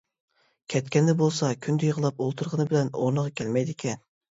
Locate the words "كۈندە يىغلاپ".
1.67-2.27